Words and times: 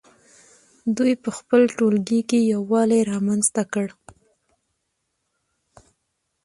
دوی 0.97 1.13
په 1.23 1.29
خپل 1.37 1.61
ټولګي 1.77 2.21
کې 2.29 2.39
یووالی 2.53 3.01
رامنځته 3.11 3.63
کړ. 3.73 3.87